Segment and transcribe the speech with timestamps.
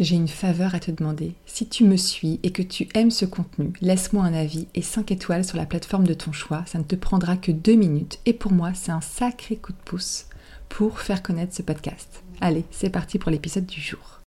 [0.00, 1.34] J'ai une faveur à te demander.
[1.46, 5.12] Si tu me suis et que tu aimes ce contenu, laisse-moi un avis et 5
[5.12, 6.64] étoiles sur la plateforme de ton choix.
[6.66, 8.18] Ça ne te prendra que 2 minutes.
[8.26, 10.26] Et pour moi, c'est un sacré coup de pouce
[10.68, 12.24] pour faire connaître ce podcast.
[12.40, 14.20] Allez, c'est parti pour l'épisode du jour.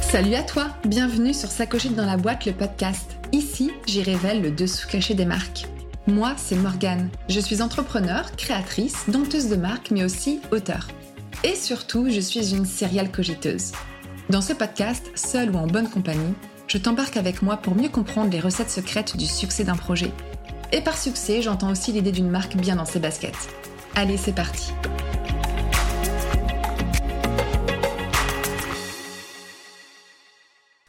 [0.00, 3.18] Salut à toi, bienvenue sur Sacochette dans la boîte, le podcast.
[3.38, 5.66] Ici, j'y révèle le dessous caché des marques.
[6.08, 7.08] Moi, c'est Morgane.
[7.28, 10.88] Je suis entrepreneur, créatrice, dompteuse de marques, mais aussi auteur.
[11.44, 13.70] Et surtout, je suis une serial cogiteuse.
[14.28, 16.34] Dans ce podcast, seule ou en bonne compagnie,
[16.66, 20.10] je t'embarque avec moi pour mieux comprendre les recettes secrètes du succès d'un projet.
[20.72, 23.48] Et par succès, j'entends aussi l'idée d'une marque bien dans ses baskets.
[23.94, 24.72] Allez, c'est parti.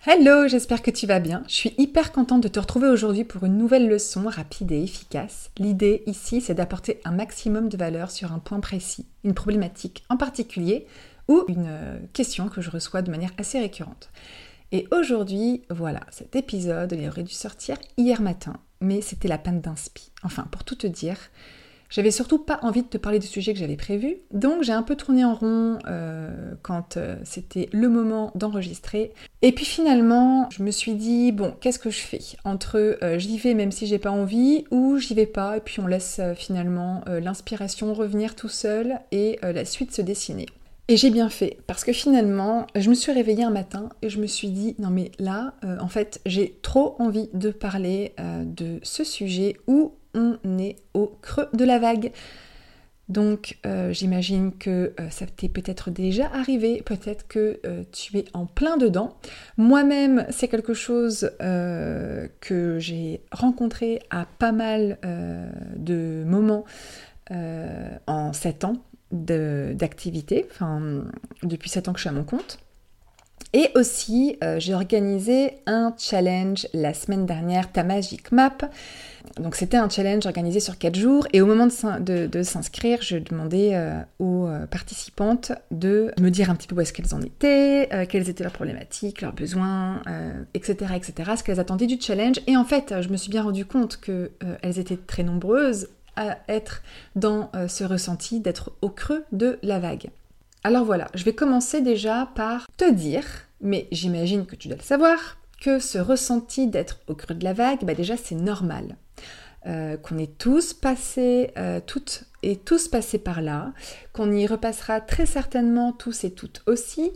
[0.08, 1.44] Hello, j'espère que tu vas bien.
[1.50, 5.52] Je suis hyper contente de te retrouver aujourd'hui pour une nouvelle leçon rapide et efficace.
[5.58, 10.16] L'idée ici, c'est d'apporter un maximum de valeur sur un point précis, une problématique en
[10.16, 10.88] particulier
[11.28, 14.10] ou une euh, question que je reçois de manière assez récurrente.
[14.72, 19.60] Et aujourd'hui, voilà, cet épisode, il aurait dû sortir hier matin, mais c'était la peine
[19.60, 20.14] d'inspi.
[20.24, 21.18] Enfin, pour tout te dire,
[21.90, 24.84] j'avais surtout pas envie de te parler du sujet que j'avais prévu, donc j'ai un
[24.84, 29.12] peu tourné en rond euh, quand euh, c'était le moment d'enregistrer.
[29.42, 33.38] Et puis finalement, je me suis dit bon, qu'est-ce que je fais entre euh, j'y
[33.40, 37.04] vais même si j'ai pas envie ou j'y vais pas et puis on laisse finalement
[37.08, 40.46] l'inspiration revenir tout seul et la suite se dessiner.
[40.88, 44.20] Et j'ai bien fait, parce que finalement, je me suis réveillée un matin et je
[44.20, 49.04] me suis dit, non mais là, en fait, j'ai trop envie de parler de ce
[49.04, 52.12] sujet où on est au creux de la vague.
[53.10, 58.26] Donc euh, j'imagine que euh, ça t'est peut-être déjà arrivé, peut-être que euh, tu es
[58.34, 59.18] en plein dedans.
[59.58, 65.00] Moi-même, c'est quelque chose que j'ai rencontré à pas mal
[65.76, 66.66] de moments
[67.32, 68.76] en 7 ans
[69.12, 71.04] d'activité, enfin
[71.42, 72.60] depuis 7 ans que je suis à mon compte.
[73.54, 78.70] Et aussi, j'ai organisé un challenge la semaine dernière, ta Magic Map,
[79.40, 83.72] donc c'était un challenge organisé sur 4 jours et au moment de, s'inscrire, je demandais
[83.74, 87.90] euh, aux euh, participantes de me dire un petit peu où est-ce qu'elles en étaient,
[87.94, 90.02] euh, quelles étaient leurs problématiques, leurs besoins,
[90.54, 92.38] etc., etc., ce qu'elles attendaient du challenge.
[92.48, 96.82] Et en fait, je me suis bien rendu compte qu'elles étaient très nombreuses à être
[97.16, 100.10] dans ce ressenti d'être au creux de la vague.
[100.64, 103.24] Alors voilà, je vais commencer déjà par te dire,
[103.62, 107.54] mais j'imagine que tu dois le savoir, que ce ressenti d'être au creux de la
[107.54, 108.96] vague, bah déjà c'est normal.
[109.66, 113.74] Euh, qu'on est tous passés, euh, toutes et tous passés par là,
[114.14, 117.12] qu'on y repassera très certainement tous et toutes aussi,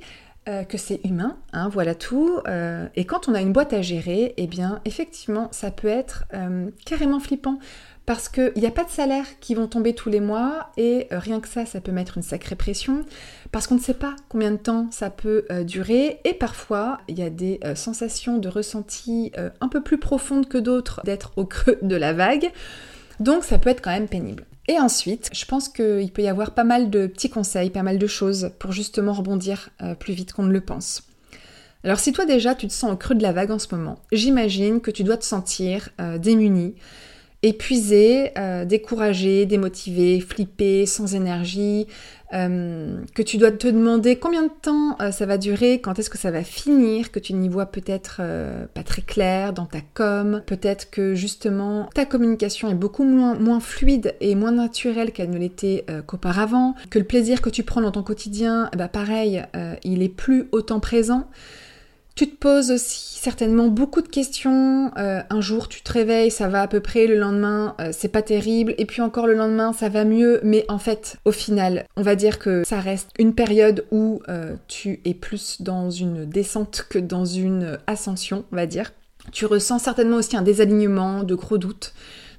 [0.50, 2.42] euh, que c'est humain, hein, voilà tout.
[2.96, 6.26] et quand on a une boîte à gérer, eh bien effectivement ça peut être
[6.86, 7.60] carrément flippant
[8.06, 11.20] parce qu'il n'y a pas de salaire qui vont tomber tous les mois et euh,
[11.20, 13.06] rien que ça, ça peut mettre une sacrée pression
[13.52, 17.18] parce qu'on ne sait pas combien de temps ça peut euh, durer et parfois il
[17.18, 19.32] y a des euh, sensations de ressenti
[19.62, 22.52] un peu plus profondes que d'autres d'être au creux de la vague.
[23.20, 24.46] Donc ça peut être quand même pénible.
[24.68, 27.98] Et ensuite, je pense qu'il peut y avoir pas mal de petits conseils, pas mal
[27.98, 31.04] de choses pour justement rebondir plus vite qu'on ne le pense.
[31.84, 34.00] Alors si toi déjà tu te sens au creux de la vague en ce moment,
[34.12, 35.90] j'imagine que tu dois te sentir
[36.20, 36.76] démuni,
[37.44, 41.88] épuisé, euh, découragé, démotivé, flippé, sans énergie,
[42.34, 46.10] euh, que tu dois te demander combien de temps euh, ça va durer, quand est-ce
[46.10, 48.22] que ça va finir, que tu n'y vois peut-être
[48.74, 53.60] pas très clair dans ta com, peut-être que justement ta communication est beaucoup moins, moins
[53.60, 57.92] fluide et moins naturelle qu'elle ne l'était qu'auparavant, que le plaisir que tu prends dans
[57.92, 59.44] ton quotidien, bah pareil,
[59.84, 61.28] il est plus autant présent.
[62.16, 64.92] Tu te poses aussi certainement beaucoup de questions.
[64.98, 67.08] Euh, un jour, tu te réveilles, ça va à peu près.
[67.08, 68.76] Le lendemain, euh, c'est pas terrible.
[68.78, 70.40] Et puis encore le lendemain, ça va mieux.
[70.44, 74.56] Mais en fait, au final, on va dire que ça reste une période où euh,
[74.68, 78.92] tu es plus dans une descente que dans une ascension, on va dire.
[79.32, 81.96] Tu ressens certainement aussi un désalignement, de gros doutes,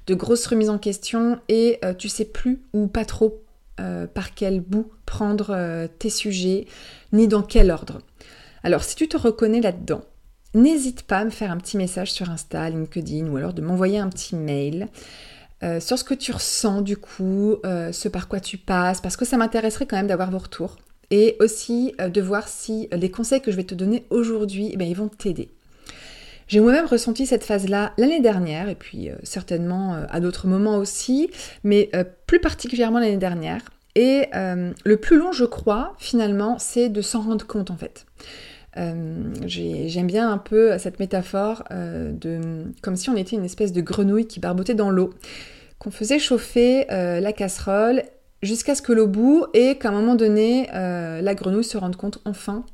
[0.07, 1.39] de grosses remises en question.
[1.49, 3.41] Et tu sais plus ou pas trop
[3.75, 6.67] par quel bout prendre tes sujets,
[7.11, 8.01] ni dans quel ordre.
[8.65, 10.01] Alors si tu te reconnais là-dedans,
[10.55, 13.99] n'hésite pas à me faire un petit message sur Insta, LinkedIn ou alors de m'envoyer
[13.99, 14.87] un petit mail.
[15.61, 19.17] Euh, sur ce que tu ressens du coup, euh, ce par quoi tu passes, parce
[19.17, 20.77] que ça m'intéresserait quand même d'avoir vos retours.
[21.11, 24.83] Et aussi euh, de voir si les conseils que je vais te donner aujourd'hui, eh
[24.83, 25.49] ils vont t'aider.
[26.47, 31.29] J'ai moi-même ressenti cette phase-là l'année dernière, et puis certainement à d'autres moments aussi,
[31.63, 31.91] mais
[32.27, 33.61] plus particulièrement l'année dernière.
[33.95, 38.05] Et le plus long, je crois, finalement, c'est de s'en rendre compte en fait.
[38.75, 44.27] J'aime bien un peu cette métaphore de comme si on était une espèce de grenouille
[44.27, 45.13] qui barbotait dans l'eau,
[45.79, 48.03] qu'on faisait chauffer la casserole
[48.41, 52.19] jusqu'à ce que l'eau bout et qu'à un moment donné, la grenouille se rende compte
[52.25, 52.65] enfin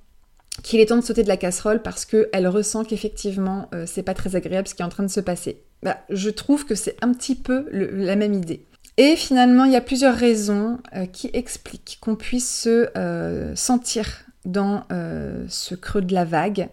[0.63, 4.35] qu'il est temps de sauter de la casserole parce qu'elle ressent qu'effectivement c'est pas très
[4.35, 5.61] agréable ce qui est en train de se passer.
[5.83, 8.65] Bah, je trouve que c'est un petit peu la même idée.
[8.97, 14.25] Et finalement, il y a plusieurs raisons euh, qui expliquent qu'on puisse se euh, sentir
[14.45, 16.69] dans euh, ce creux de la vague.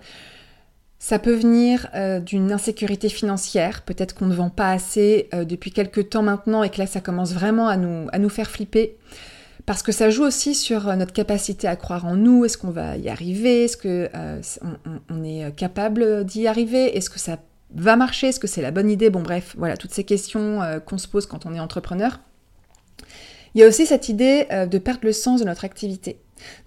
[0.99, 1.89] Ça peut venir
[2.27, 6.79] d'une insécurité financière, peut-être qu'on ne vend pas assez depuis quelques temps maintenant et que
[6.79, 8.97] là ça commence vraiment à nous, à nous faire flipper.
[9.65, 12.97] Parce que ça joue aussi sur notre capacité à croire en nous, est-ce qu'on va
[12.97, 17.39] y arriver, est-ce qu'on on est capable d'y arriver, est-ce que ça
[17.75, 18.29] va marcher?
[18.29, 19.11] Est-ce que c'est la bonne idée?
[19.11, 22.21] Bon bref, voilà, toutes ces questions euh, qu'on se pose quand on est entrepreneur.
[23.55, 26.19] Il y a aussi cette idée euh, de perdre le sens de notre activité,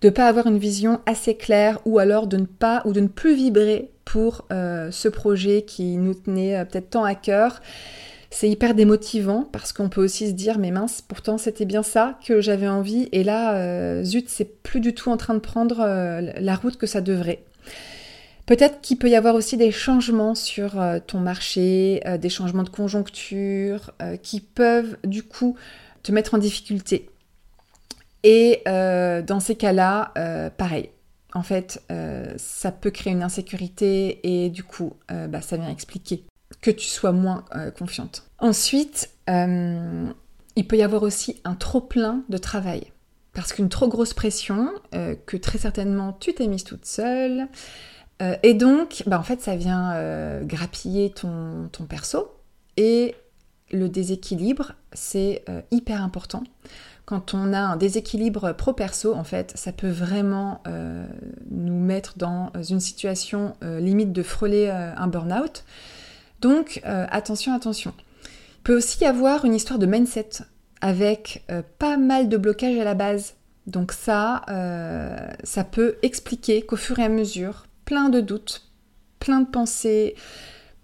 [0.02, 3.00] de ne pas avoir une vision assez claire ou alors de ne pas ou de
[3.00, 7.62] ne plus vibrer pour euh, ce projet qui nous tenait peut-être tant à cœur.
[8.30, 12.18] C'est hyper démotivant parce qu'on peut aussi se dire mais mince, pourtant c'était bien ça
[12.26, 15.80] que j'avais envie et là zut, c'est plus du tout en train de prendre
[16.40, 17.44] la route que ça devrait.
[18.52, 22.64] Peut-être qu'il peut y avoir aussi des changements sur euh, ton marché, euh, des changements
[22.64, 25.56] de conjoncture euh, qui peuvent du coup
[26.04, 27.11] te mettre en difficulté.
[28.24, 30.14] Et dans ces cas-là,
[30.58, 30.90] pareil.
[31.34, 31.84] En fait,
[32.38, 36.24] ça peut créer une insécurité et du coup, bah, ça vient expliquer
[36.62, 37.46] que tu sois moins
[37.78, 38.28] confiante.
[38.40, 42.92] Ensuite, il peut y avoir aussi un trop plein de travail.
[43.34, 47.48] Parce qu'une trop grosse pression, que très certainement tu t'es mise toute seule,
[48.22, 52.32] euh, et donc, bah, en fait, ça vient euh, grappiller ton, ton, perso.
[52.78, 53.16] Et
[53.72, 56.44] le déséquilibre, c'est euh, hyper important.
[57.06, 60.62] Quand on a un déséquilibre pro-perso, en fait, ça peut vraiment
[61.50, 65.66] nous mettre dans une situation limite de frôler un burn-out.
[66.40, 67.94] Donc, attention, attention.
[68.24, 70.30] Il peut aussi y avoir une histoire de mindset
[70.80, 71.44] avec
[71.80, 73.34] pas mal de blocages à la base.
[73.68, 74.44] Donc ça,
[75.44, 78.72] ça peut expliquer qu'au fur et à mesure, plein de doutes,
[79.20, 80.16] plein de pensées,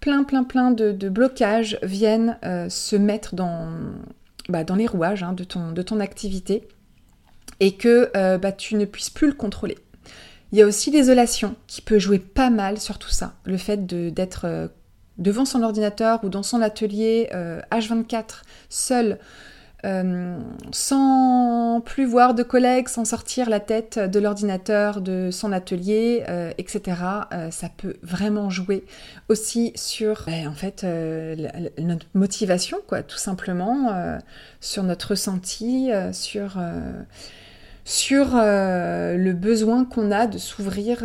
[0.00, 3.68] plein, plein, plein de, blocages viennent euh, se mettre dans,
[4.48, 6.68] bah, dans les rouages hein, de, ton, activité
[7.60, 9.78] et que euh, bah, tu ne puisses plus le contrôler.
[10.52, 13.34] Il y a aussi l'isolation qui peut jouer pas mal sur tout ça.
[13.44, 14.68] Le fait d'être euh,
[15.18, 17.28] devant son ordinateur ou dans son atelier
[17.70, 19.18] H24 seul
[19.84, 20.40] euh,
[20.72, 26.50] sans plus voir de collègues, sans sortir la tête de l'ordinateur, de son atelier, euh,
[26.58, 26.96] etc.
[27.32, 28.84] Euh, ça peut vraiment jouer
[29.28, 30.84] aussi sur, ben, en fait,
[31.78, 34.18] notre motivation, quoi, tout simplement,
[34.60, 36.58] sur notre ressenti, sur
[37.84, 41.04] sur le besoin qu'on a de s'ouvrir,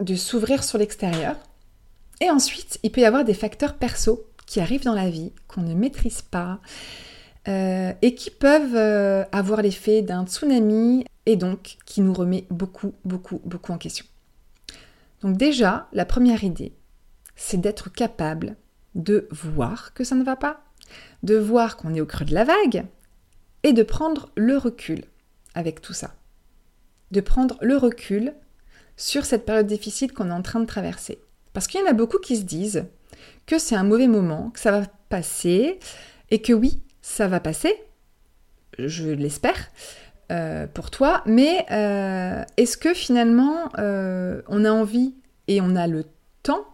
[0.00, 1.36] de s'ouvrir sur l'extérieur.
[2.20, 5.62] Et ensuite, il peut y avoir des facteurs perso qui arrivent dans la vie qu'on
[5.62, 6.60] ne maîtrise pas,
[7.46, 12.94] euh, et qui peuvent euh, avoir l'effet d'un tsunami et donc qui nous remet beaucoup,
[13.04, 14.06] beaucoup, beaucoup en question.
[15.20, 16.72] Donc déjà, la première idée,
[17.36, 18.56] c'est d'être capable
[18.94, 20.60] de voir que ça ne va pas,
[21.22, 22.86] de voir qu'on est au creux de la vague
[23.62, 25.04] et de prendre le recul
[25.54, 26.14] avec tout ça.
[27.10, 28.34] De prendre le recul
[28.96, 31.18] sur cette période difficile qu'on est en train de traverser.
[31.52, 32.86] Parce qu'il y en a beaucoup qui se disent
[33.46, 35.78] que c'est un mauvais moment, que ça va passer,
[36.30, 37.74] et que oui, ça va passer,
[38.78, 39.70] je l'espère,
[40.32, 45.14] euh, pour toi, mais euh, est-ce que finalement euh, on a envie
[45.46, 46.06] et on a le
[46.42, 46.64] temps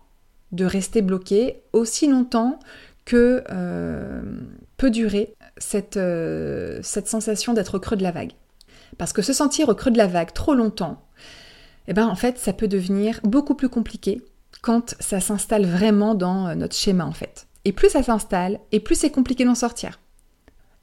[0.52, 2.60] de rester bloqué aussi longtemps
[3.04, 3.42] que
[4.76, 5.98] peut durer cette,
[6.84, 8.32] sensation d'être au creux de la vague?
[8.98, 11.02] Parce que se sentir au creux de la vague trop longtemps,
[11.88, 14.22] eh ben en fait ça peut devenir beaucoup plus compliqué
[14.62, 17.48] quand ça s'installe vraiment dans notre schéma en fait.
[17.64, 19.98] Et plus ça s'installe, et plus c'est compliqué d'en sortir.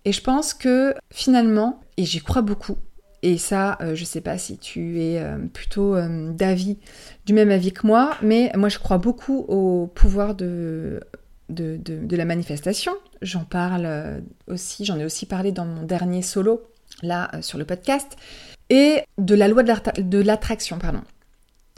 [0.08, 2.78] Et je pense que finalement, et j'y crois beaucoup,
[3.24, 6.78] et ça, euh, je sais pas si tu es euh, plutôt euh, d'avis,
[7.26, 11.02] du même avis que moi, mais moi je crois beaucoup au pouvoir de,
[11.50, 12.94] de, la manifestation.
[13.22, 16.64] J'en parle aussi, j'en ai aussi parlé dans mon dernier solo,
[17.04, 18.16] là, sur le podcast,
[18.70, 21.02] et de la loi de l'attraction, pardon,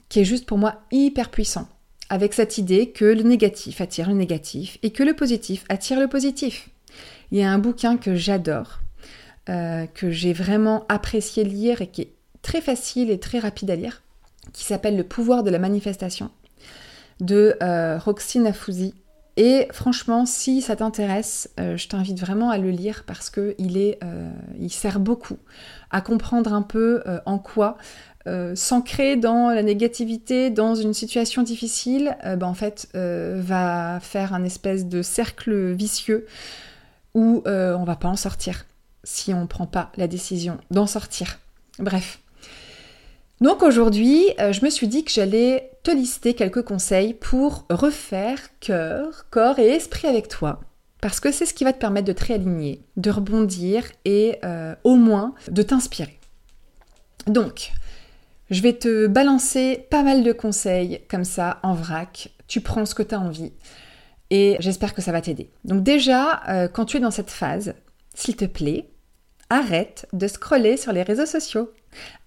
[0.08, 1.68] qui est juste pour moi hyper puissant,
[2.10, 6.08] avec cette idée que le négatif attire le négatif et que le positif attire le
[6.08, 6.70] positif.
[7.32, 8.80] Il y a un bouquin que j'adore,
[9.50, 13.76] euh, que j'ai vraiment apprécié lire et qui est très facile et très rapide à
[13.76, 14.02] lire,
[14.54, 16.32] qui s'appelle Le pouvoir de la manifestation
[17.20, 18.94] de euh, Roxy Nafouzi.
[19.38, 23.78] Et franchement, si ça t'intéresse, euh, je t'invite vraiment à le lire parce que il
[23.78, 24.00] est,
[24.60, 25.38] il sert beaucoup
[25.92, 27.78] à comprendre un peu en quoi
[28.54, 34.86] s'ancrer dans la négativité, dans une situation difficile, ben, en fait, va faire un espèce
[34.86, 36.28] de cercle vicieux
[37.14, 38.66] où on va pas en sortir
[39.04, 41.40] si on ne prend pas la décision d'en sortir.
[41.80, 42.20] Bref.
[43.42, 49.26] Donc aujourd'hui, je me suis dit que j'allais te lister quelques conseils pour refaire cœur,
[49.30, 50.60] corps et esprit avec toi.
[51.02, 54.40] Parce que c'est ce qui va te permettre de te réaligner, de rebondir et
[54.84, 56.20] au moins de t'inspirer.
[57.28, 57.72] Donc,
[58.50, 62.32] je vais te balancer pas mal de conseils comme ça en vrac.
[62.48, 63.54] Tu prends ce que tu as envie
[64.30, 65.50] et j'espère que ça va t'aider.
[65.64, 67.74] Donc déjà, euh, quand tu es dans cette phase,
[68.14, 68.90] s'il te plaît,
[69.50, 71.72] arrête de scroller sur les réseaux sociaux.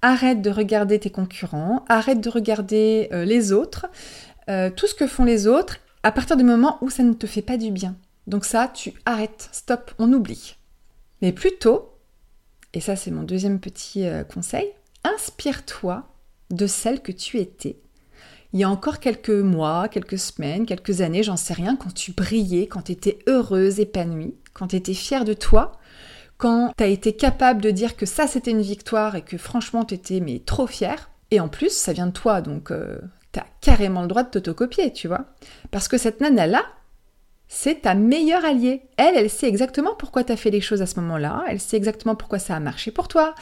[0.00, 3.86] Arrête de regarder tes concurrents, arrête de regarder euh, les autres,
[4.50, 7.28] euh, tout ce que font les autres à partir du moment où ça ne te
[7.28, 7.94] fait pas du bien.
[8.26, 10.56] Donc ça, tu arrêtes, stop, on oublie.
[11.20, 11.92] Mais plutôt,
[12.74, 14.66] et ça c'est mon deuxième petit conseil,
[15.04, 16.08] inspire-toi
[16.50, 17.78] de celle que tu étais.
[18.52, 22.12] Il y a encore quelques mois, quelques semaines, quelques années, j'en sais rien, quand tu
[22.12, 25.72] brillais, quand tu étais heureuse, épanouie, quand tu étais fière de toi,
[26.36, 29.84] quand tu as été capable de dire que ça c'était une victoire et que franchement
[29.84, 31.08] tu étais mais trop fière.
[31.30, 32.98] Et en plus, ça vient de toi, donc euh,
[33.32, 35.24] tu as carrément le droit de t'autocopier, tu vois.
[35.70, 36.66] Parce que cette nana-là,
[37.48, 38.82] c'est ta meilleure alliée.
[38.96, 41.76] Elle, elle sait exactement pourquoi tu as fait les choses à ce moment-là, elle sait
[41.76, 43.34] exactement pourquoi ça a marché pour toi,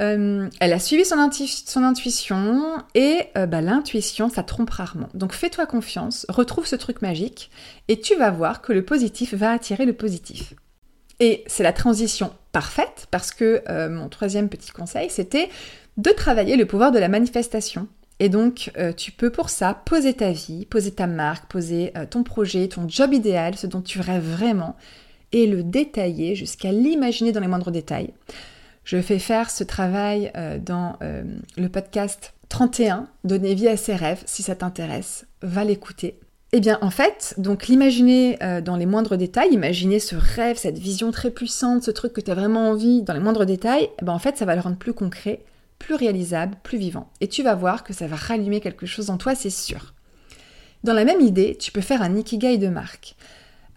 [0.00, 5.08] euh, elle a suivi son, intuition et euh, bah, l'intuition, ça trompe rarement.
[5.14, 7.50] Donc fais-toi confiance, retrouve ce truc magique
[7.88, 10.54] et tu vas voir que le positif va attirer le positif.
[11.18, 15.48] Et c'est la transition parfaite parce que euh, mon troisième petit conseil, c'était
[15.96, 17.88] de travailler le pouvoir de la manifestation.
[18.18, 22.66] Et donc, tu peux pour ça poser ta vie, poser ta marque, poser ton projet,
[22.66, 24.74] ton job idéal, ce dont tu rêves vraiment,
[25.32, 28.14] et le détailler jusqu'à l'imaginer dans les moindres détails.
[28.86, 31.24] Je fais faire ce travail euh, dans euh,
[31.56, 36.20] le podcast 31, Donner vie à ses rêves, si ça t'intéresse, va l'écouter.
[36.52, 40.78] Eh bien, en fait, donc l'imaginer euh, dans les moindres détails, imaginer ce rêve, cette
[40.78, 44.04] vision très puissante, ce truc que tu as vraiment envie dans les moindres détails, eh
[44.04, 45.40] ben, en fait, ça va le rendre plus concret,
[45.80, 47.10] plus réalisable, plus vivant.
[47.20, 49.94] Et tu vas voir que ça va rallumer quelque chose en toi, c'est sûr.
[50.84, 53.16] Dans la même idée, tu peux faire un ikigai de marque.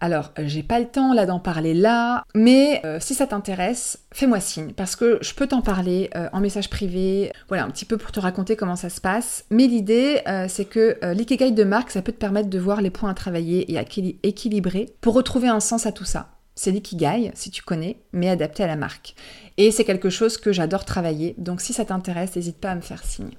[0.00, 3.98] Alors, euh, j'ai pas le temps là d'en parler là, mais euh, si ça t'intéresse,
[4.12, 7.84] fais-moi signe parce que je peux t'en parler euh, en message privé, voilà, un petit
[7.84, 9.44] peu pour te raconter comment ça se passe.
[9.50, 13.10] Mais l'idée, c'est que l'ikigai de marque, ça peut te permettre de voir les points
[13.10, 13.84] à travailler et à
[14.22, 16.30] équilibrer pour retrouver un sens à tout ça.
[16.54, 19.14] C'est l'ikigai, si tu connais, mais adapté à la marque.
[19.56, 22.80] Et c'est quelque chose que j'adore travailler, donc si ça t'intéresse, n'hésite pas à me
[22.80, 23.36] faire signe.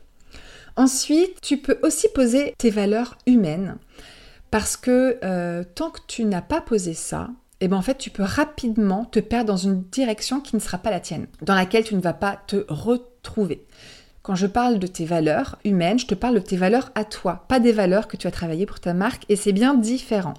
[0.76, 3.78] Ensuite, tu peux aussi poser tes valeurs humaines.
[4.52, 7.30] Parce que euh, tant que tu n'as pas posé ça,
[7.62, 10.78] eh ben en fait, tu peux rapidement te perdre dans une direction qui ne sera
[10.78, 13.66] pas la tienne, dans laquelle tu ne vas pas te retrouver.
[14.24, 17.46] Quand je parle de tes valeurs humaines, je te parle de tes valeurs à toi,
[17.48, 20.34] pas des valeurs que tu as travaillées pour ta marque, et c'est bien différent.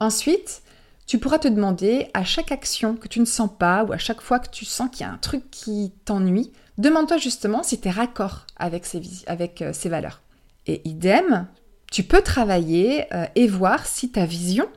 [0.00, 0.62] Ensuite,
[1.06, 4.22] tu pourras te demander à chaque action que tu ne sens pas ou à chaque
[4.22, 7.88] fois que tu sens qu'il y a un truc qui t'ennuie, demande-toi justement si tu
[7.88, 10.22] es raccord avec euh, ces valeurs.
[10.66, 11.46] Et idem,
[11.94, 14.68] tu peux travailler euh, et voir si ta vision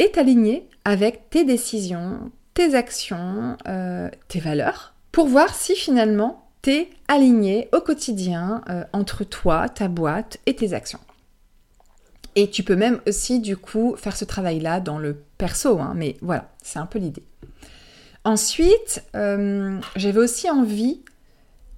[0.00, 6.72] est alignée avec tes décisions, tes actions, euh, tes valeurs, pour voir si finalement tu
[6.72, 10.98] es aligné au quotidien euh, entre toi, ta boîte et tes actions.
[12.34, 16.16] Et tu peux même aussi du coup faire ce travail-là dans le perso, hein, mais
[16.20, 17.22] voilà, c'est un peu l'idée.
[18.24, 21.00] Ensuite, j'avais aussi envie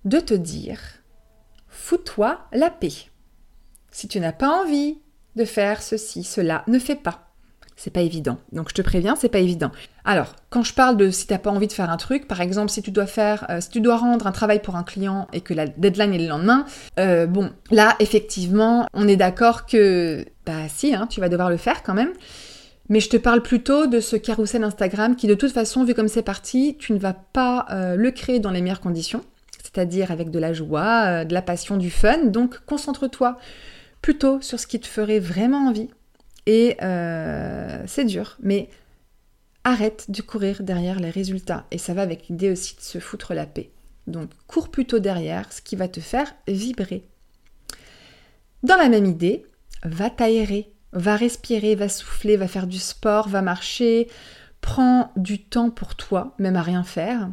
[0.06, 0.80] de te dire,
[1.68, 3.10] fous-toi la paix.
[3.96, 4.98] Si tu n'as pas envie
[5.36, 7.30] de faire ceci, cela, ne fais pas.
[7.76, 8.36] C'est pas évident.
[8.52, 9.70] Donc je te préviens, c'est pas évident.
[10.04, 12.42] Alors, quand je parle de si tu n'as pas envie de faire un truc, par
[12.42, 15.28] exemple, si tu dois faire, euh, si tu dois rendre un travail pour un client
[15.32, 16.66] et que la deadline est le lendemain,
[17.00, 21.56] euh, bon, là, effectivement, on est d'accord que, bah si, hein, tu vas devoir le
[21.56, 22.12] faire quand même.
[22.90, 26.08] Mais je te parle plutôt de ce carrousel Instagram qui, de toute façon, vu comme
[26.08, 29.22] c'est parti, tu ne vas pas euh, le créer dans les meilleures conditions,
[29.62, 32.26] c'est-à-dire avec de la joie, de la passion, du fun.
[32.26, 33.38] Donc, concentre-toi
[34.02, 35.88] plutôt sur ce qui te ferait vraiment envie.
[36.46, 38.68] Et euh, c'est dur, mais
[39.64, 41.66] arrête de courir derrière les résultats.
[41.70, 43.70] Et ça va avec l'idée aussi de se foutre la paix.
[44.06, 47.08] Donc cours plutôt derrière ce qui va te faire vibrer.
[48.62, 49.44] Dans la même idée,
[49.82, 54.08] va t'aérer, va respirer, va souffler, va faire du sport, va marcher,
[54.60, 57.28] prends du temps pour toi, même à rien faire.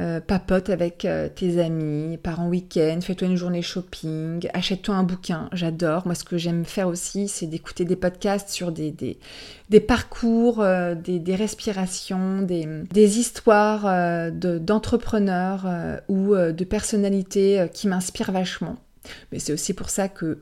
[0.00, 5.04] Euh, papote avec euh, tes amis, pars en week-end, fais-toi une journée shopping, achète-toi un
[5.04, 6.04] bouquin, j'adore.
[6.06, 10.96] Moi, ce que j'aime faire aussi, c'est d'écouter des podcasts sur des, des, parcours, euh,
[10.96, 15.66] des, respirations, des, histoires d'entrepreneurs
[16.08, 18.76] ou de personnalités qui m'inspirent vachement.
[19.30, 20.40] Mais c'est aussi pour ça que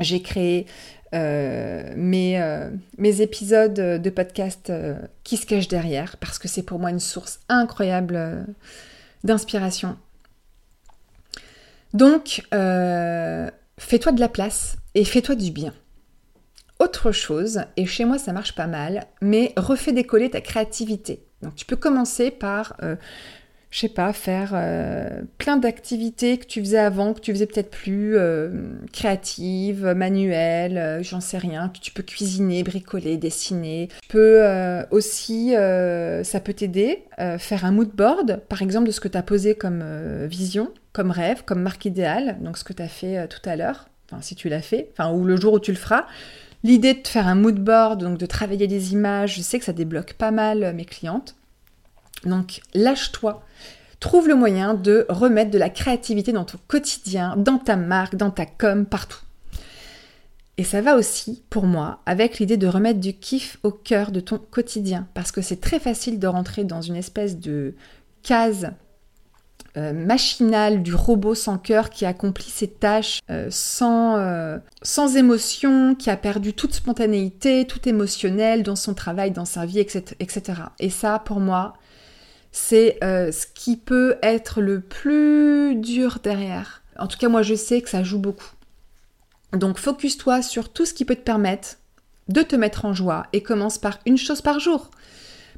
[0.00, 0.66] j'ai créé
[1.12, 4.72] mes, mes, épisodes de podcast
[5.24, 8.46] qui se cachent derrière, parce que c'est pour moi une source incroyable
[9.24, 9.96] d'inspiration.
[11.94, 15.74] Donc, fais-toi de la place et fais-toi du bien.
[16.78, 21.24] Autre chose, et chez moi ça marche pas mal, mais refais décoller ta créativité.
[21.42, 22.76] Donc tu peux commencer par
[23.70, 27.70] je sais pas, faire euh, plein d'activités que tu faisais avant, que tu faisais peut-être
[27.70, 28.50] plus, euh,
[28.92, 33.88] créatives, manuelles, euh, j'en sais rien, que tu peux cuisiner, bricoler, dessiner.
[34.02, 34.42] Tu peux
[34.90, 37.04] aussi, ça peut t'aider,
[37.38, 39.84] faire un mood board, par exemple, de ce que tu as posé comme
[40.26, 43.88] vision, comme rêve, comme marque idéale, donc ce que tu as fait tout à l'heure,
[44.10, 46.06] enfin si tu l'as fait, enfin ou le jour où tu le feras.
[46.64, 49.72] L'idée de faire un mood board, donc de travailler des images, je sais que ça
[49.72, 51.36] débloque pas mal mes clientes.
[52.24, 53.44] Donc lâche-toi.
[54.00, 58.30] Trouve le moyen de remettre de la créativité dans ton quotidien, dans ta marque, dans
[58.30, 59.18] ta com, partout.
[60.56, 64.20] Et ça va aussi, pour moi, avec l'idée de remettre du kiff au cœur de
[64.20, 65.06] ton quotidien.
[65.14, 67.74] Parce que c'est très facile de rentrer dans une espèce de
[68.22, 68.72] case
[69.76, 75.94] euh, machinale du robot sans cœur qui accomplit ses tâches euh, sans, euh, sans émotion,
[75.94, 80.16] qui a perdu toute spontanéité, tout émotionnel dans son travail, dans sa vie, etc.
[80.18, 80.42] etc.
[80.80, 81.74] Et ça, pour moi,
[82.52, 86.82] c'est euh, ce qui peut être le plus dur derrière.
[86.98, 88.50] En tout cas, moi, je sais que ça joue beaucoup.
[89.52, 91.76] Donc, focus-toi sur tout ce qui peut te permettre
[92.28, 94.90] de te mettre en joie et commence par une chose par jour.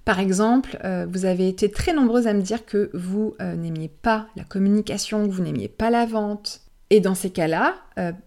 [0.04, 3.88] Par exemple, euh, vous avez été très nombreuses à me dire que vous euh, n'aimiez
[3.88, 6.60] pas la communication, que vous n'aimiez pas la vente.
[6.90, 7.76] Et dans ces cas-là,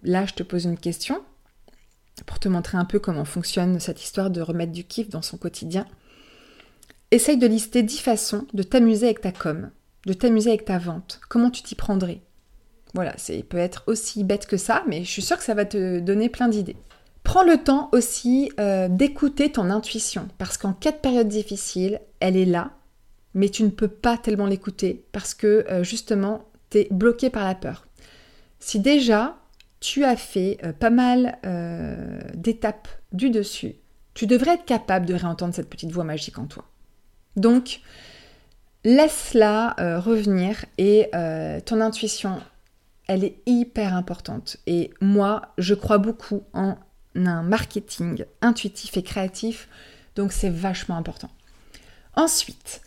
[0.04, 1.22] là, je te pose une question
[2.26, 5.38] pour te montrer un peu comment fonctionne cette histoire de remettre du kiff dans son
[5.38, 5.86] quotidien.
[7.14, 9.70] Essaye de lister 10 façons de t'amuser avec ta com,
[10.08, 11.22] de t'amuser avec ta vente.
[11.30, 12.22] Comment tu t'y prendrais?
[12.96, 15.66] Voilà, c'est peut être aussi bête que ça, mais je suis sûre que ça va
[15.66, 16.76] te donner plein d'idées.
[17.22, 22.36] Prends le temps aussi euh, d'écouter ton intuition, parce qu'en cas de période difficile, elle
[22.36, 22.72] est là,
[23.36, 27.46] mais tu ne peux pas tellement l'écouter, parce que euh, justement, tu es bloqué par
[27.46, 27.86] la peur.
[28.60, 29.38] Si déjà
[29.82, 31.38] tu as fait euh, pas mal
[32.34, 33.76] d'étapes du dessus,
[34.16, 36.66] tu devrais être capable de réentendre cette petite voix magique en toi.
[37.36, 37.82] Donc,
[38.84, 42.42] laisse-la euh, revenir et euh, ton intuition,
[43.08, 44.58] elle est hyper importante.
[44.68, 46.78] Et moi, je crois beaucoup en
[47.16, 49.68] un marketing intuitif et créatif,
[50.16, 51.30] donc c'est vachement important.
[52.16, 52.82] Ensuite,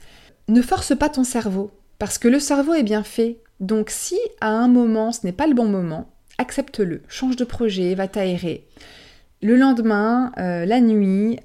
[0.49, 3.39] ne force pas ton cerveau, parce que le cerveau est bien fait.
[3.61, 7.95] Donc si à un moment ce n'est pas le bon moment, accepte-le, change de projet,
[7.95, 8.67] va t'aérer.
[9.43, 11.39] Le lendemain, euh, la nuit,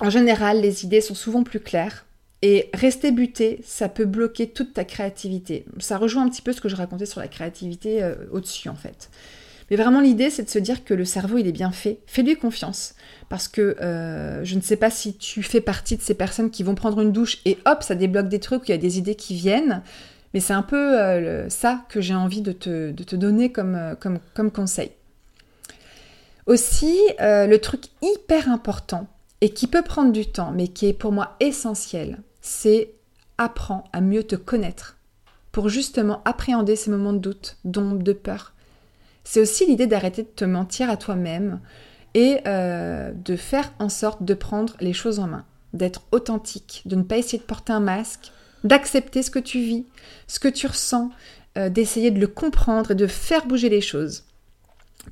[0.00, 2.06] en général, les idées sont souvent plus claires.
[2.42, 5.66] Et rester buté, ça peut bloquer toute ta créativité.
[5.78, 8.74] Ça rejoint un petit peu ce que je racontais sur la créativité euh, au-dessus, en
[8.74, 9.10] fait.
[9.70, 11.98] Mais vraiment, l'idée, c'est de se dire que le cerveau, il est bien fait.
[12.06, 12.94] Fais-lui confiance.
[13.28, 16.62] Parce que euh, je ne sais pas si tu fais partie de ces personnes qui
[16.62, 19.14] vont prendre une douche et hop, ça débloque des trucs, il y a des idées
[19.14, 19.82] qui viennent.
[20.32, 23.98] Mais c'est un peu euh, ça que j'ai envie de te, donner comme,
[24.52, 24.92] conseil.
[26.46, 29.06] Aussi, le truc hyper important,
[29.40, 32.92] et qui peut prendre du temps, mais qui est pour moi essentiel, c'est
[33.38, 34.96] apprends à mieux te connaître
[35.52, 38.52] pour justement appréhender ces moments de doute, d'ombre, de peur.
[39.24, 41.60] C'est aussi l'idée d'arrêter de te mentir à toi-même
[42.14, 46.96] et euh, de faire en sorte de prendre les choses en main, d'être authentique, de
[46.96, 48.32] ne pas essayer de porter un masque,
[48.64, 49.86] d'accepter ce que tu vis,
[50.26, 51.10] ce que tu ressens,
[51.58, 54.24] euh, d'essayer de le comprendre et de faire bouger les choses.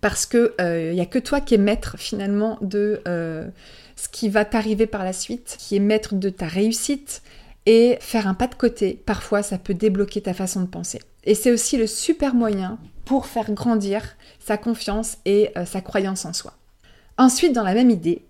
[0.00, 3.00] Parce que il euh, n'y a que toi qui es maître finalement de
[3.98, 7.22] ce qui va t'arriver par la suite, qui est maître de ta réussite,
[7.66, 11.00] et faire un pas de côté, parfois ça peut débloquer ta façon de penser.
[11.24, 16.24] Et c'est aussi le super moyen pour faire grandir sa confiance et euh, sa croyance
[16.24, 16.54] en soi.
[17.18, 18.24] Ensuite, dans la même idée,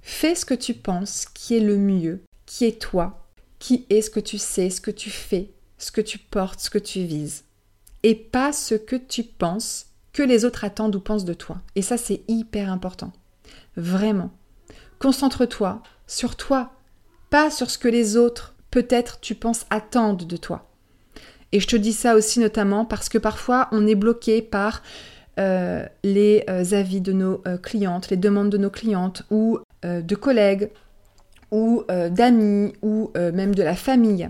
[0.00, 4.10] fais ce que tu penses qui est le mieux, qui est toi, qui est ce
[4.10, 7.44] que tu sais, ce que tu fais, ce que tu portes, ce que tu vises.
[8.02, 11.60] Et pas ce que tu penses que les autres attendent ou pensent de toi.
[11.74, 13.12] Et ça, c'est hyper important.
[13.76, 14.30] Vraiment.
[14.98, 16.72] Concentre-toi sur toi,
[17.30, 20.68] pas sur ce que les autres, peut-être tu penses, attendent de toi.
[21.52, 24.82] Et je te dis ça aussi notamment parce que parfois on est bloqué par
[25.38, 30.14] euh, les euh, avis de nos euh, clientes, les demandes de nos clientes ou de
[30.16, 30.70] collègues
[31.52, 34.28] ou d'amis ou même de la famille.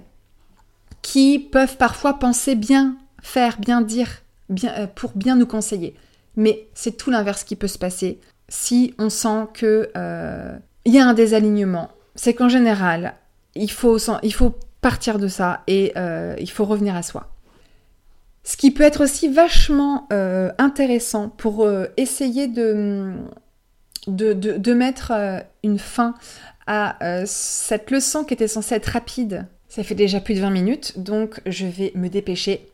[1.01, 4.21] qui peuvent parfois penser bien faire, bien dire,
[4.95, 5.97] pour bien nous conseiller.
[6.37, 10.99] Mais c'est tout l'inverse qui peut se passer si on sent que euh, il y
[10.99, 11.91] a un désalignement.
[12.15, 13.15] C'est qu'en général,
[13.55, 13.99] il faut,
[14.81, 17.29] partir de ça et euh, il faut revenir à soi.
[18.45, 20.09] Ce qui peut être aussi vachement
[20.59, 23.13] intéressant pour essayer de
[24.73, 25.13] mettre
[25.63, 26.15] une fin
[26.67, 29.47] à cette leçon qui était censée être rapide.
[29.69, 32.69] Ça fait déjà plus de 20 minutes, donc je vais me dépêcher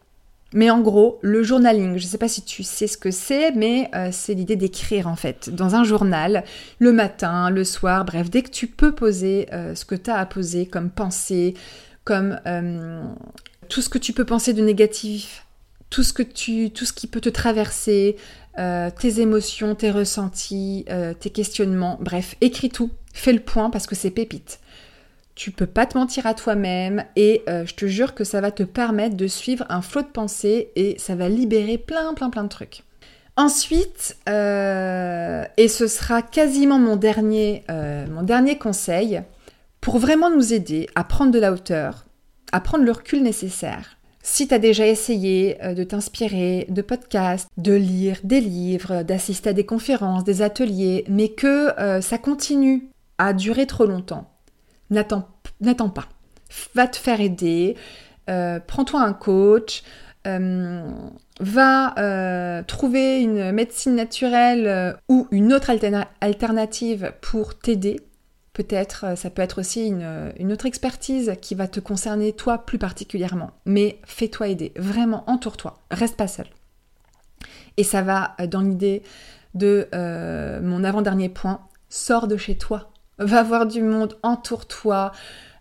[0.54, 3.50] mais en gros, le journaling, je ne sais pas si tu sais ce que c'est,
[3.50, 6.44] mais euh, c'est l'idée d'écrire en fait dans un journal,
[6.78, 10.16] le matin, le soir, bref, dès que tu peux poser euh, ce que tu as
[10.16, 11.54] à poser comme pensée,
[12.04, 13.02] comme euh,
[13.68, 15.44] tout ce que tu peux penser de négatif,
[15.90, 16.12] tout ce,
[16.68, 18.16] tout ce qui peut te traverser,
[18.56, 20.84] tes émotions, tes ressentis,
[21.18, 24.60] tes questionnements, bref, écris tout, fais le point parce que c'est pépite
[25.34, 28.50] tu peux pas te mentir à toi-même et euh, je te jure que ça va
[28.50, 32.44] te permettre de suivre un flot de pensée et ça va libérer plein plein plein
[32.44, 32.84] de trucs.
[33.36, 39.22] Ensuite, euh, et ce sera quasiment mon dernier, euh, mon dernier conseil,
[39.80, 42.04] pour vraiment nous aider à prendre de la hauteur,
[42.52, 43.96] à prendre le recul nécessaire.
[44.22, 49.52] Si tu as déjà essayé de t'inspirer de podcasts, de lire des livres, d'assister à
[49.52, 54.33] des conférences, des ateliers, mais que ça continue à durer trop longtemps,
[55.60, 56.06] N'attends pas.
[56.74, 57.76] Va te faire aider.
[58.30, 59.82] Euh, prends-toi un coach.
[60.26, 60.88] Euh,
[61.40, 65.70] va euh, trouver une médecine naturelle ou une autre
[66.20, 68.00] alternative pour t'aider.
[68.54, 72.78] Peut-être, ça peut être aussi une, une, autre expertise qui va te concerner toi plus
[72.78, 73.50] particulièrement.
[73.66, 76.46] Mais fais-toi aider, vraiment, entoure-toi, reste pas seul.
[77.76, 79.02] Et ça va dans l'idée
[79.54, 79.88] de
[80.62, 85.12] mon avant-dernier point, sors de chez toi, Va voir du monde, entoure-toi,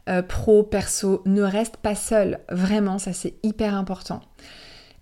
[0.09, 2.39] euh, pro, perso, ne reste pas seul.
[2.49, 4.21] Vraiment, ça c'est hyper important.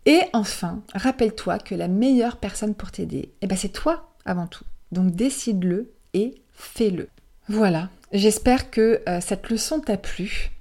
[0.06, 4.66] Et enfin, rappelle-toi que la meilleure personne pour t'aider, eh ben, c'est toi avant tout.
[4.92, 7.08] Donc décide-le et fais-le.
[7.48, 10.52] Voilà, j'espère que euh, cette leçon t'a plu.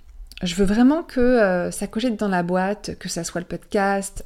[0.42, 4.24] Je veux vraiment que euh, ça cogite dans la boîte, que ça soit le podcast,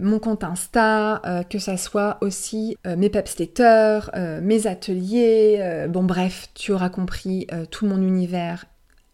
[0.00, 4.00] mon compte Insta, euh, que ça soit aussi euh, mes papsletters,
[4.42, 8.64] mes ateliers, bon bref, tu auras compris tout mon univers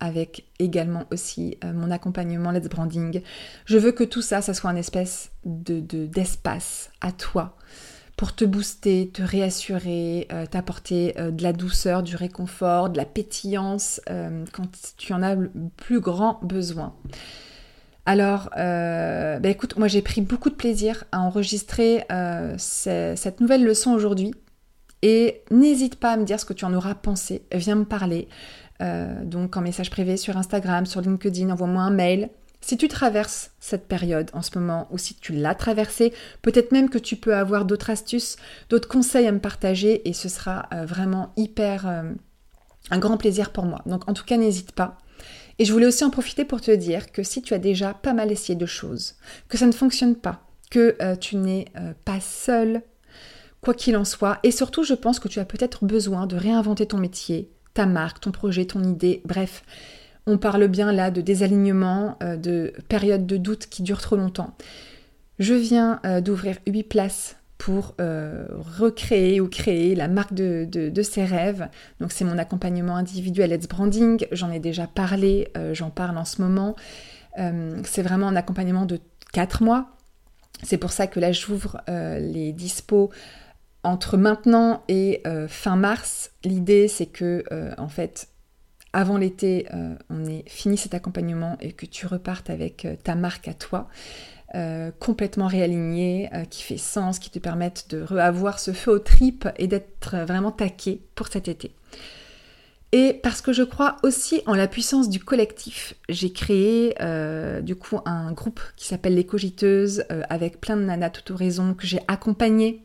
[0.00, 3.22] avec également aussi mon accompagnement Let's Branding.
[3.64, 7.56] Je veux que tout ça, ça soit un espèce de, d'espace à toi
[8.16, 14.00] pour te booster, te réassurer, t'apporter de la douceur, du réconfort, de la pétillance
[14.52, 16.94] quand tu en as le plus grand besoin.
[18.06, 23.64] Alors, euh, bah écoute, moi j'ai pris beaucoup de plaisir à enregistrer euh, cette nouvelle
[23.64, 24.34] leçon aujourd'hui.
[25.02, 27.46] Et n'hésite pas à me dire ce que tu en auras pensé.
[27.52, 28.28] Viens me parler.
[28.82, 32.30] Euh, donc en message privé sur Instagram, sur LinkedIn, envoie-moi un mail.
[32.60, 36.88] Si tu traverses cette période en ce moment ou si tu l'as traversée, peut-être même
[36.88, 38.36] que tu peux avoir d'autres astuces,
[38.70, 41.86] d'autres conseils à me partager et ce sera vraiment hyper
[42.90, 43.82] un grand plaisir pour moi.
[43.84, 44.96] Donc en tout cas, n'hésite pas.
[45.58, 48.12] Et je voulais aussi en profiter pour te dire que si tu as déjà pas
[48.12, 49.14] mal essayé de choses,
[49.48, 52.82] que ça ne fonctionne pas, que euh, tu n'es euh, pas seul,
[53.60, 56.86] quoi qu'il en soit, et surtout je pense que tu as peut-être besoin de réinventer
[56.86, 59.62] ton métier, ta marque, ton projet, ton idée, bref.
[60.26, 64.56] On parle bien là de désalignement, euh, de période de doute qui dure trop longtemps.
[65.38, 68.46] Je viens d'ouvrir 8 places pour euh,
[68.78, 71.68] recréer ou créer la marque de, ses rêves.
[72.00, 76.24] Donc c'est mon accompagnement individuel Let's Branding, j'en ai déjà parlé, euh, j'en parle en
[76.24, 76.74] ce moment.
[77.38, 79.00] Euh, c'est vraiment un accompagnement de
[79.32, 79.88] 4 mois.
[80.62, 83.10] C'est pour ça que là j'ouvre les dispos
[83.82, 86.30] entre maintenant et fin mars.
[86.44, 87.44] L'idée c'est que
[87.76, 88.28] en fait
[88.92, 89.66] avant l'été,
[90.08, 93.88] on ait fini cet accompagnement et que tu repartes avec ta marque à toi.
[94.54, 98.98] Euh, complètement réaligné, euh, qui fait sens, qui te permettent de reavoir ce feu aux
[99.00, 101.72] tripes et d'être vraiment taqué pour cet été.
[102.92, 107.74] Et parce que je crois aussi en la puissance du collectif, j'ai créé euh, du
[107.74, 112.00] coup un groupe qui s'appelle Les Cogiteuses avec plein de nanas tout horizon que j'ai
[112.06, 112.80] accompagné